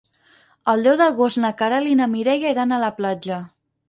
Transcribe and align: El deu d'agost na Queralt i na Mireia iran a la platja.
El 0.71 0.85
deu 0.85 0.95
d'agost 1.01 1.39
na 1.43 1.51
Queralt 1.59 1.89
i 1.91 1.97
na 1.99 2.07
Mireia 2.13 2.55
iran 2.57 2.73
a 2.73 2.81
la 2.85 2.91
platja. 3.01 3.39